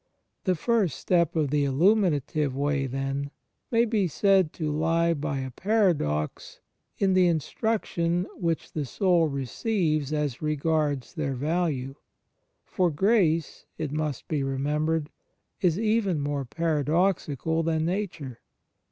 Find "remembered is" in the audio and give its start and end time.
14.41-15.77